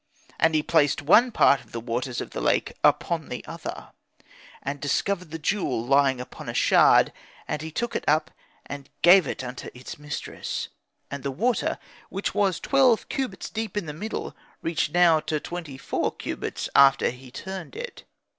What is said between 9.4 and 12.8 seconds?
unto its mistress. And the water, which was